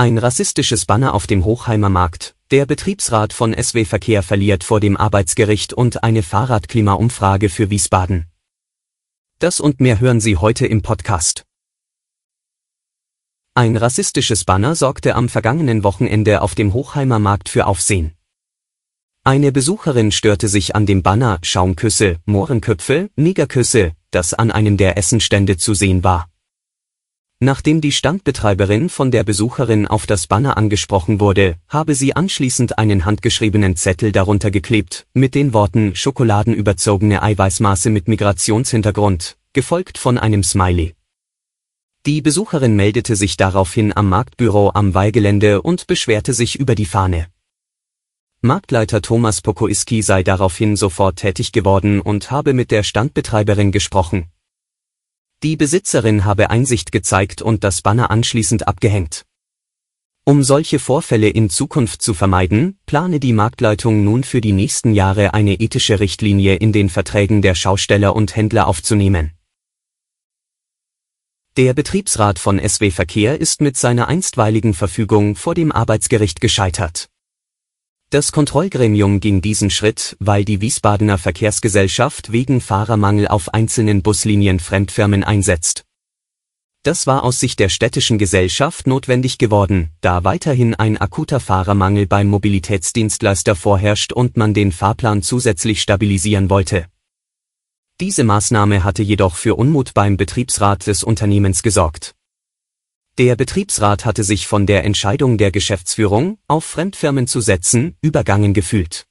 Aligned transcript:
Ein 0.00 0.16
rassistisches 0.16 0.86
Banner 0.86 1.12
auf 1.12 1.26
dem 1.26 1.44
Hochheimer 1.44 1.90
Markt, 1.90 2.34
der 2.50 2.64
Betriebsrat 2.64 3.34
von 3.34 3.52
SW 3.52 3.84
Verkehr 3.84 4.22
verliert 4.22 4.64
vor 4.64 4.80
dem 4.80 4.96
Arbeitsgericht 4.96 5.74
und 5.74 6.02
eine 6.02 6.22
Fahrradklimaumfrage 6.22 7.50
für 7.50 7.68
Wiesbaden. 7.68 8.24
Das 9.40 9.60
und 9.60 9.78
mehr 9.78 10.00
hören 10.00 10.18
Sie 10.18 10.38
heute 10.38 10.66
im 10.66 10.80
Podcast. 10.80 11.44
Ein 13.52 13.76
rassistisches 13.76 14.44
Banner 14.44 14.74
sorgte 14.74 15.16
am 15.16 15.28
vergangenen 15.28 15.84
Wochenende 15.84 16.40
auf 16.40 16.54
dem 16.54 16.72
Hochheimer 16.72 17.18
Markt 17.18 17.50
für 17.50 17.66
Aufsehen. 17.66 18.14
Eine 19.22 19.52
Besucherin 19.52 20.12
störte 20.12 20.48
sich 20.48 20.74
an 20.74 20.86
dem 20.86 21.02
Banner 21.02 21.40
Schaumküsse, 21.42 22.20
Mohrenköpfe, 22.24 23.10
Negerküsse, 23.16 23.92
das 24.12 24.32
an 24.32 24.50
einem 24.50 24.78
der 24.78 24.96
Essenstände 24.96 25.58
zu 25.58 25.74
sehen 25.74 26.02
war. 26.02 26.30
Nachdem 27.42 27.80
die 27.80 27.90
Standbetreiberin 27.90 28.90
von 28.90 29.10
der 29.10 29.24
Besucherin 29.24 29.86
auf 29.86 30.04
das 30.04 30.26
Banner 30.26 30.58
angesprochen 30.58 31.20
wurde, 31.20 31.56
habe 31.68 31.94
sie 31.94 32.14
anschließend 32.14 32.76
einen 32.76 33.06
handgeschriebenen 33.06 33.76
Zettel 33.76 34.12
darunter 34.12 34.50
geklebt, 34.50 35.06
mit 35.14 35.34
den 35.34 35.54
Worten 35.54 35.96
schokoladenüberzogene 35.96 37.22
Eiweißmaße 37.22 37.88
mit 37.88 38.08
Migrationshintergrund, 38.08 39.38
gefolgt 39.54 39.96
von 39.96 40.18
einem 40.18 40.42
Smiley. 40.42 40.94
Die 42.04 42.20
Besucherin 42.20 42.76
meldete 42.76 43.16
sich 43.16 43.38
daraufhin 43.38 43.96
am 43.96 44.10
Marktbüro 44.10 44.72
am 44.74 44.92
Weihgelände 44.92 45.62
und 45.62 45.86
beschwerte 45.86 46.34
sich 46.34 46.60
über 46.60 46.74
die 46.74 46.84
Fahne. 46.84 47.28
Marktleiter 48.42 49.00
Thomas 49.00 49.40
Pokoiski 49.40 50.02
sei 50.02 50.22
daraufhin 50.22 50.76
sofort 50.76 51.16
tätig 51.16 51.52
geworden 51.52 52.02
und 52.02 52.30
habe 52.30 52.52
mit 52.52 52.70
der 52.70 52.82
Standbetreiberin 52.82 53.72
gesprochen, 53.72 54.26
die 55.42 55.56
Besitzerin 55.56 56.24
habe 56.24 56.50
Einsicht 56.50 56.92
gezeigt 56.92 57.42
und 57.42 57.64
das 57.64 57.82
Banner 57.82 58.10
anschließend 58.10 58.68
abgehängt. 58.68 59.24
Um 60.24 60.42
solche 60.42 60.78
Vorfälle 60.78 61.28
in 61.28 61.50
Zukunft 61.50 62.02
zu 62.02 62.14
vermeiden, 62.14 62.78
plane 62.86 63.20
die 63.20 63.32
Marktleitung 63.32 64.04
nun 64.04 64.22
für 64.22 64.40
die 64.40 64.52
nächsten 64.52 64.92
Jahre 64.92 65.34
eine 65.34 65.54
ethische 65.54 65.98
Richtlinie 65.98 66.56
in 66.56 66.72
den 66.72 66.88
Verträgen 66.88 67.42
der 67.42 67.54
Schausteller 67.54 68.14
und 68.14 68.36
Händler 68.36 68.68
aufzunehmen. 68.68 69.32
Der 71.56 71.74
Betriebsrat 71.74 72.38
von 72.38 72.60
SW 72.60 72.92
Verkehr 72.92 73.40
ist 73.40 73.60
mit 73.60 73.76
seiner 73.76 74.08
einstweiligen 74.08 74.72
Verfügung 74.72 75.34
vor 75.34 75.54
dem 75.54 75.72
Arbeitsgericht 75.72 76.40
gescheitert. 76.40 77.09
Das 78.12 78.32
Kontrollgremium 78.32 79.20
ging 79.20 79.40
diesen 79.40 79.70
Schritt, 79.70 80.16
weil 80.18 80.44
die 80.44 80.60
Wiesbadener 80.60 81.16
Verkehrsgesellschaft 81.16 82.32
wegen 82.32 82.60
Fahrermangel 82.60 83.28
auf 83.28 83.54
einzelnen 83.54 84.02
Buslinien 84.02 84.58
Fremdfirmen 84.58 85.22
einsetzt. 85.22 85.84
Das 86.82 87.06
war 87.06 87.22
aus 87.22 87.38
Sicht 87.38 87.60
der 87.60 87.68
städtischen 87.68 88.18
Gesellschaft 88.18 88.88
notwendig 88.88 89.38
geworden, 89.38 89.90
da 90.00 90.24
weiterhin 90.24 90.74
ein 90.74 90.96
akuter 90.96 91.38
Fahrermangel 91.38 92.08
beim 92.08 92.26
Mobilitätsdienstleister 92.26 93.54
vorherrscht 93.54 94.12
und 94.12 94.36
man 94.36 94.54
den 94.54 94.72
Fahrplan 94.72 95.22
zusätzlich 95.22 95.80
stabilisieren 95.80 96.50
wollte. 96.50 96.86
Diese 98.00 98.24
Maßnahme 98.24 98.82
hatte 98.82 99.04
jedoch 99.04 99.36
für 99.36 99.54
Unmut 99.54 99.94
beim 99.94 100.16
Betriebsrat 100.16 100.88
des 100.88 101.04
Unternehmens 101.04 101.62
gesorgt. 101.62 102.16
Der 103.20 103.36
Betriebsrat 103.36 104.06
hatte 104.06 104.24
sich 104.24 104.46
von 104.46 104.64
der 104.64 104.82
Entscheidung 104.82 105.36
der 105.36 105.50
Geschäftsführung, 105.50 106.38
auf 106.48 106.64
Fremdfirmen 106.64 107.26
zu 107.26 107.42
setzen, 107.42 107.94
übergangen 108.00 108.54
gefühlt. 108.54 109.04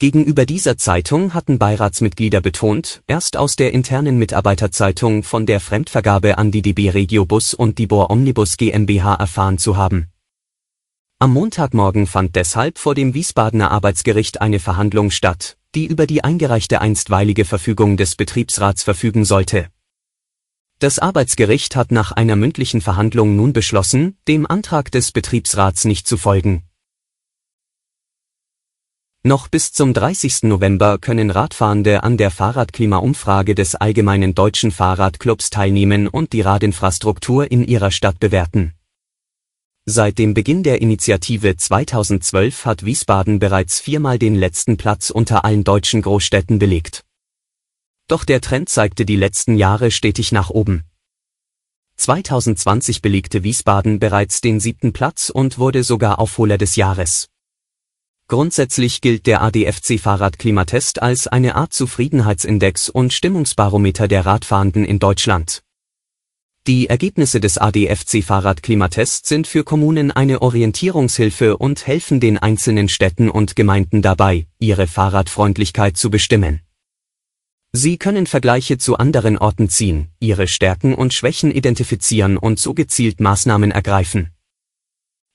Gegenüber 0.00 0.46
dieser 0.46 0.78
Zeitung 0.78 1.32
hatten 1.32 1.60
Beiratsmitglieder 1.60 2.40
betont, 2.40 3.04
erst 3.06 3.36
aus 3.36 3.54
der 3.54 3.72
internen 3.72 4.18
Mitarbeiterzeitung 4.18 5.22
von 5.22 5.46
der 5.46 5.60
Fremdvergabe 5.60 6.38
an 6.38 6.50
die 6.50 6.60
DB 6.60 6.90
Regiobus 6.90 7.54
und 7.54 7.78
die 7.78 7.86
Bohr 7.86 8.10
Omnibus 8.10 8.56
GmbH 8.56 9.14
erfahren 9.14 9.58
zu 9.58 9.76
haben. 9.76 10.08
Am 11.20 11.32
Montagmorgen 11.32 12.08
fand 12.08 12.34
deshalb 12.34 12.78
vor 12.80 12.96
dem 12.96 13.14
Wiesbadener 13.14 13.70
Arbeitsgericht 13.70 14.40
eine 14.40 14.58
Verhandlung 14.58 15.12
statt, 15.12 15.56
die 15.76 15.86
über 15.86 16.08
die 16.08 16.24
eingereichte 16.24 16.80
einstweilige 16.80 17.44
Verfügung 17.44 17.96
des 17.96 18.16
Betriebsrats 18.16 18.82
verfügen 18.82 19.24
sollte. 19.24 19.68
Das 20.78 20.98
Arbeitsgericht 20.98 21.76
hat 21.76 21.92
nach 21.92 22.12
einer 22.12 22.36
mündlichen 22.36 22.80
Verhandlung 22.80 23.36
nun 23.36 23.52
beschlossen, 23.52 24.16
dem 24.26 24.46
Antrag 24.46 24.90
des 24.90 25.12
Betriebsrats 25.12 25.84
nicht 25.84 26.06
zu 26.06 26.16
folgen. 26.16 26.64
Noch 29.22 29.48
bis 29.48 29.72
zum 29.72 29.94
30. 29.94 30.42
November 30.42 30.98
können 30.98 31.30
Radfahrende 31.30 32.02
an 32.02 32.18
der 32.18 32.30
Fahrradklimaumfrage 32.30 33.54
des 33.54 33.74
Allgemeinen 33.74 34.34
Deutschen 34.34 34.70
Fahrradclubs 34.70 35.48
teilnehmen 35.48 36.08
und 36.08 36.34
die 36.34 36.42
Radinfrastruktur 36.42 37.50
in 37.50 37.64
ihrer 37.64 37.90
Stadt 37.90 38.20
bewerten. 38.20 38.74
Seit 39.86 40.18
dem 40.18 40.34
Beginn 40.34 40.62
der 40.62 40.82
Initiative 40.82 41.56
2012 41.56 42.66
hat 42.66 42.84
Wiesbaden 42.84 43.38
bereits 43.38 43.80
viermal 43.80 44.18
den 44.18 44.34
letzten 44.34 44.76
Platz 44.76 45.08
unter 45.08 45.44
allen 45.46 45.64
deutschen 45.64 46.02
Großstädten 46.02 46.58
belegt. 46.58 47.02
Doch 48.06 48.24
der 48.24 48.40
Trend 48.40 48.68
zeigte 48.68 49.06
die 49.06 49.16
letzten 49.16 49.56
Jahre 49.56 49.90
stetig 49.90 50.30
nach 50.30 50.50
oben. 50.50 50.84
2020 51.96 53.00
belegte 53.02 53.44
Wiesbaden 53.44 53.98
bereits 53.98 54.40
den 54.40 54.60
siebten 54.60 54.92
Platz 54.92 55.30
und 55.30 55.58
wurde 55.58 55.84
sogar 55.84 56.18
Aufholer 56.18 56.58
des 56.58 56.76
Jahres. 56.76 57.28
Grundsätzlich 58.26 59.00
gilt 59.00 59.26
der 59.26 59.42
ADFC 59.42 60.00
Fahrradklimatest 60.00 61.02
als 61.02 61.28
eine 61.28 61.54
Art 61.54 61.72
Zufriedenheitsindex 61.72 62.88
und 62.88 63.12
Stimmungsbarometer 63.12 64.08
der 64.08 64.26
Radfahrenden 64.26 64.84
in 64.84 64.98
Deutschland. 64.98 65.62
Die 66.66 66.88
Ergebnisse 66.88 67.40
des 67.40 67.58
ADFC 67.58 68.24
Fahrradklimatests 68.24 69.28
sind 69.28 69.46
für 69.46 69.64
Kommunen 69.64 70.10
eine 70.10 70.40
Orientierungshilfe 70.40 71.58
und 71.58 71.86
helfen 71.86 72.20
den 72.20 72.38
einzelnen 72.38 72.88
Städten 72.88 73.28
und 73.28 73.54
Gemeinden 73.54 74.00
dabei, 74.00 74.46
ihre 74.58 74.86
Fahrradfreundlichkeit 74.86 75.98
zu 75.98 76.08
bestimmen. 76.08 76.63
Sie 77.76 77.98
können 77.98 78.28
Vergleiche 78.28 78.78
zu 78.78 78.98
anderen 78.98 79.36
Orten 79.36 79.68
ziehen, 79.68 80.06
ihre 80.20 80.46
Stärken 80.46 80.94
und 80.94 81.12
Schwächen 81.12 81.50
identifizieren 81.50 82.36
und 82.36 82.60
so 82.60 82.72
gezielt 82.72 83.18
Maßnahmen 83.18 83.72
ergreifen. 83.72 84.30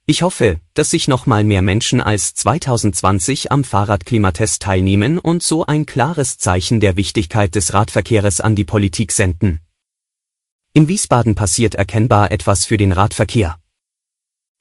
Ich 0.06 0.22
hoffe, 0.22 0.62
dass 0.74 0.90
sich 0.90 1.10
noch 1.10 1.26
mal 1.26 1.44
mehr 1.44 1.62
Menschen 1.62 2.00
als 2.00 2.36
2020 2.36 3.52
am 3.52 3.66
Fahrradklimatest 3.66 4.62
teilnehmen 4.62 5.20
und 5.20 5.44
so 5.44 5.66
ein 5.66 5.86
klares 5.86 6.38
Zeichen 6.38 6.80
der 6.80 6.96
Wichtigkeit 6.96 7.56
des 7.56 7.74
Radverkehrs 7.74 8.40
an 8.40 8.56
die 8.56 8.64
Politik 8.64 9.12
senden. 9.12 9.60
In 10.72 10.88
Wiesbaden 10.88 11.36
passiert 11.36 11.76
erkennbar 11.76 12.32
etwas 12.32 12.64
für 12.64 12.78
den 12.78 12.94
Radverkehr. 12.94 13.60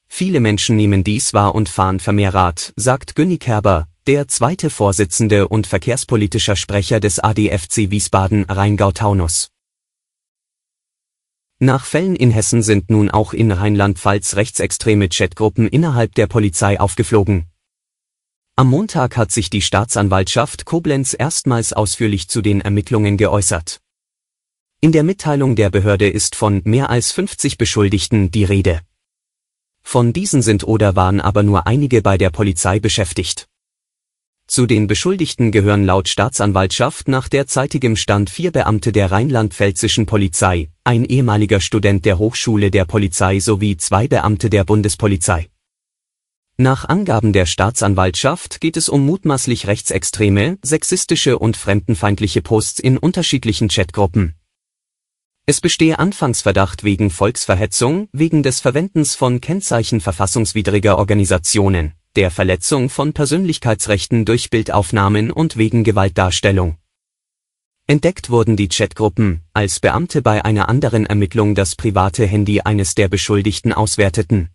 Viele 0.09 0.41
Menschen 0.41 0.75
nehmen 0.75 1.05
dies 1.05 1.33
wahr 1.33 1.55
und 1.55 1.69
fahren 1.69 2.01
vermehrt 2.01 2.35
Rad, 2.35 2.73
sagt 2.75 3.15
Günni 3.15 3.39
Kerber, 3.39 3.87
der 4.09 4.27
zweite 4.27 4.71
Vorsitzende 4.71 5.49
und 5.49 5.67
verkehrspolitischer 5.67 6.57
Sprecher 6.57 6.99
des 6.99 7.19
ADFC 7.19 7.91
Wiesbaden 7.91 8.45
Rheingau-Taunus. 8.45 9.51
Nach 11.59 11.85
Fällen 11.85 12.17
in 12.17 12.31
Hessen 12.31 12.63
sind 12.63 12.89
nun 12.89 13.11
auch 13.11 13.35
in 13.35 13.53
Rheinland-Pfalz 13.53 14.37
rechtsextreme 14.37 15.11
Chatgruppen 15.11 15.69
innerhalb 15.69 16.15
der 16.15 16.27
Polizei 16.27 16.81
aufgeflogen. 16.81 17.49
Am 18.57 18.71
Montag 18.71 19.19
hat 19.19 19.31
sich 19.31 19.51
die 19.51 19.61
Staatsanwaltschaft 19.61 20.65
Koblenz 20.65 21.15
erstmals 21.19 21.75
ausführlich 21.75 22.29
zu 22.29 22.41
den 22.41 22.63
Ermittlungen 22.63 23.19
geäußert. 23.19 23.83
In 24.81 24.93
der 24.93 25.03
Mitteilung 25.03 25.55
der 25.55 25.69
Behörde 25.69 26.09
ist 26.09 26.35
von 26.35 26.63
mehr 26.65 26.89
als 26.89 27.13
50 27.13 27.59
Beschuldigten 27.59 28.31
die 28.31 28.45
Rede. 28.45 28.81
Von 29.83 30.15
diesen 30.15 30.41
sind 30.41 30.65
oder 30.65 30.97
waren 30.97 31.21
aber 31.21 31.43
nur 31.43 31.67
einige 31.67 32.01
bei 32.01 32.17
der 32.17 32.31
Polizei 32.31 32.81
beschäftigt. 32.81 33.49
Zu 34.51 34.65
den 34.65 34.87
Beschuldigten 34.87 35.53
gehören 35.53 35.85
laut 35.85 36.09
Staatsanwaltschaft 36.09 37.07
nach 37.07 37.29
derzeitigem 37.29 37.97
Stand 37.97 38.31
vier 38.31 38.51
Beamte 38.51 38.93
der 38.93 39.13
rheinland-pfälzischen 39.13 40.07
Polizei, 40.07 40.71
ein 40.85 41.05
ehemaliger 41.05 41.61
Student 41.61 42.07
der 42.07 42.19
Hochschule 42.19 42.71
der 42.71 42.87
Polizei 42.87 43.41
sowie 43.41 43.77
zwei 43.77 44.09
Beamte 44.09 44.49
der 44.49 44.65
Bundespolizei. 44.65 45.51
Nach 46.57 46.87
Angaben 46.87 47.35
der 47.35 47.45
Staatsanwaltschaft 47.45 48.63
geht 48.63 48.79
es 48.79 48.89
um 48.89 49.05
mutmaßlich 49.05 49.67
rechtsextreme, 49.67 50.57
sexistische 50.63 51.39
und 51.39 51.59
fremdenfeindliche 51.59 52.41
Posts 52.41 52.81
in 52.81 52.97
unterschiedlichen 52.97 53.69
Chatgruppen. 53.69 54.35
Es 55.45 55.61
bestehe 55.61 55.99
Anfangsverdacht 55.99 56.85
wegen 56.85 57.11
Volksverhetzung, 57.11 58.09
wegen 58.13 58.43
des 58.43 58.61
Verwendens 58.61 59.15
von 59.15 59.43
Kennzeichen 59.43 60.01
verfassungswidriger 60.01 60.97
Organisationen, 60.97 61.93
der 62.17 62.31
Verletzung 62.31 62.91
von 62.91 63.13
Persönlichkeitsrechten 63.13 64.25
durch 64.25 64.51
Bildaufnahmen 64.51 65.31
und 65.31 65.57
wegen 65.57 65.85
Gewaltdarstellung. 65.85 66.79
Entdeckt 67.87 68.29
wurden 68.29 68.57
die 68.57 68.69
Chatgruppen, 68.69 69.43
als 69.55 69.81
Beamte 69.81 70.21
bei 70.21 70.45
einer 70.45 70.69
anderen 70.69 71.07
Ermittlung 71.07 71.55
das 71.55 71.75
private 71.75 72.27
Handy 72.27 72.61
eines 72.61 72.95
der 72.95 73.09
Beschuldigten 73.09 73.73
auswerteten. 73.73 74.51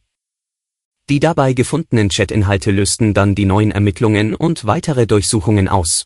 Die 1.09 1.19
dabei 1.19 1.53
gefundenen 1.53 2.09
Chatinhalte 2.09 2.71
lösten 2.71 3.13
dann 3.13 3.35
die 3.35 3.45
neuen 3.45 3.71
Ermittlungen 3.71 4.35
und 4.35 4.65
weitere 4.65 5.07
Durchsuchungen 5.07 5.67
aus. 5.67 6.05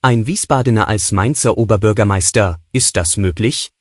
Ein 0.00 0.26
Wiesbadener 0.26 0.86
als 0.86 1.10
Mainzer 1.10 1.58
Oberbürgermeister, 1.58 2.60
ist 2.72 2.96
das 2.96 3.16
möglich? 3.16 3.72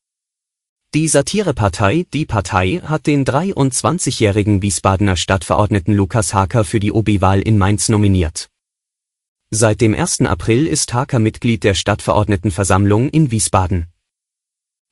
Die 0.93 1.09
Satirepartei 1.09 2.05
Die 2.13 2.25
Partei 2.25 2.81
hat 2.81 3.07
den 3.07 3.25
23-jährigen 3.25 4.61
Wiesbadener 4.61 5.17
Stadtverordneten 5.17 5.93
Lukas 5.93 6.33
Haker 6.33 6.63
für 6.63 6.79
die 6.79 6.93
OB-Wahl 6.93 7.41
in 7.41 7.57
Mainz 7.57 7.89
nominiert. 7.89 8.49
Seit 9.49 9.81
dem 9.81 9.93
1. 9.93 10.21
April 10.21 10.65
ist 10.65 10.93
Haker 10.93 11.19
Mitglied 11.19 11.65
der 11.65 11.73
Stadtverordnetenversammlung 11.73 13.09
in 13.09 13.31
Wiesbaden. 13.31 13.87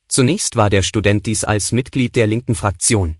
Zunächst 0.06 0.56
war 0.56 0.68
der 0.68 0.82
Student 0.82 1.24
dies 1.24 1.44
als 1.44 1.72
Mitglied 1.72 2.14
der 2.14 2.26
linken 2.26 2.54
Fraktion. 2.54 3.16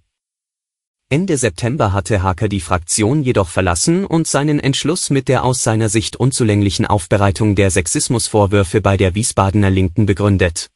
Ende 1.09 1.39
September 1.39 1.95
hatte 1.95 2.23
Haker 2.23 2.49
die 2.49 2.61
Fraktion 2.61 3.23
jedoch 3.23 3.49
verlassen 3.49 4.05
und 4.05 4.27
seinen 4.27 4.61
Entschluss 4.61 5.09
mit 5.09 5.29
der 5.29 5.45
aus 5.45 5.63
seiner 5.63 5.89
Sicht 5.89 6.17
unzulänglichen 6.17 6.85
Aufbereitung 6.85 7.55
der 7.55 7.71
Sexismusvorwürfe 7.71 8.83
bei 8.83 8.99
der 8.99 9.15
Wiesbadener 9.15 9.71
Linken 9.71 10.05
begründet. 10.05 10.69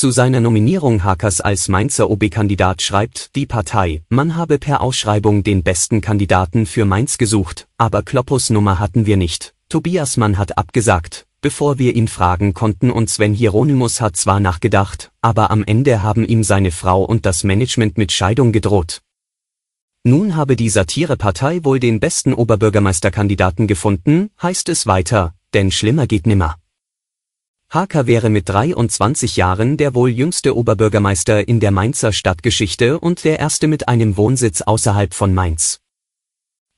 Zu 0.00 0.12
seiner 0.12 0.38
Nominierung 0.38 1.02
Hakers 1.02 1.40
als 1.40 1.66
Mainzer 1.66 2.08
OB-Kandidat 2.08 2.82
schreibt 2.82 3.34
die 3.34 3.46
Partei, 3.46 4.04
man 4.08 4.36
habe 4.36 4.60
per 4.60 4.80
Ausschreibung 4.80 5.42
den 5.42 5.64
besten 5.64 6.00
Kandidaten 6.00 6.66
für 6.66 6.84
Mainz 6.84 7.18
gesucht, 7.18 7.66
aber 7.78 8.04
Kloppus 8.04 8.48
Nummer 8.50 8.78
hatten 8.78 9.06
wir 9.06 9.16
nicht. 9.16 9.56
Tobias 9.68 10.16
Mann 10.16 10.38
hat 10.38 10.56
abgesagt, 10.56 11.26
bevor 11.40 11.80
wir 11.80 11.96
ihn 11.96 12.06
fragen 12.06 12.54
konnten 12.54 12.92
und 12.92 13.10
Sven 13.10 13.34
Hieronymus 13.34 14.00
hat 14.00 14.16
zwar 14.16 14.38
nachgedacht, 14.38 15.10
aber 15.20 15.50
am 15.50 15.64
Ende 15.64 16.00
haben 16.00 16.24
ihm 16.24 16.44
seine 16.44 16.70
Frau 16.70 17.02
und 17.02 17.26
das 17.26 17.42
Management 17.42 17.98
mit 17.98 18.12
Scheidung 18.12 18.52
gedroht. 18.52 19.00
Nun 20.04 20.36
habe 20.36 20.54
die 20.54 20.68
Satirepartei 20.68 21.64
wohl 21.64 21.80
den 21.80 21.98
besten 21.98 22.34
Oberbürgermeisterkandidaten 22.34 23.66
gefunden, 23.66 24.30
heißt 24.40 24.68
es 24.68 24.86
weiter, 24.86 25.34
denn 25.54 25.72
schlimmer 25.72 26.06
geht 26.06 26.28
nimmer. 26.28 26.54
Haker 27.70 28.06
wäre 28.06 28.30
mit 28.30 28.48
23 28.48 29.36
Jahren 29.36 29.76
der 29.76 29.94
wohl 29.94 30.08
jüngste 30.08 30.56
Oberbürgermeister 30.56 31.46
in 31.46 31.60
der 31.60 31.70
Mainzer 31.70 32.14
Stadtgeschichte 32.14 32.98
und 32.98 33.24
der 33.24 33.38
erste 33.40 33.66
mit 33.66 33.88
einem 33.88 34.16
Wohnsitz 34.16 34.62
außerhalb 34.62 35.12
von 35.12 35.34
Mainz. 35.34 35.80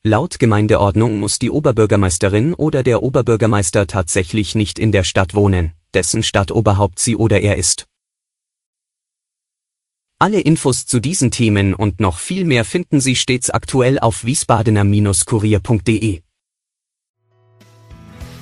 Laut 0.02 0.40
Gemeindeordnung 0.40 1.20
muss 1.20 1.38
die 1.38 1.50
Oberbürgermeisterin 1.50 2.54
oder 2.54 2.82
der 2.82 3.04
Oberbürgermeister 3.04 3.86
tatsächlich 3.86 4.56
nicht 4.56 4.80
in 4.80 4.90
der 4.90 5.04
Stadt 5.04 5.34
wohnen, 5.34 5.74
dessen 5.94 6.24
Stadtoberhaupt 6.24 6.98
sie 6.98 7.14
oder 7.14 7.40
er 7.40 7.56
ist. 7.56 7.86
Alle 10.18 10.40
Infos 10.40 10.86
zu 10.86 10.98
diesen 10.98 11.30
Themen 11.30 11.72
und 11.72 12.00
noch 12.00 12.18
viel 12.18 12.44
mehr 12.44 12.64
finden 12.64 13.00
Sie 13.00 13.14
stets 13.14 13.48
aktuell 13.48 14.00
auf 14.00 14.24
wiesbadener-kurier.de. 14.24 16.22